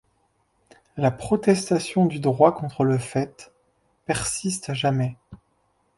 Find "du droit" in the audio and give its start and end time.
2.07-2.53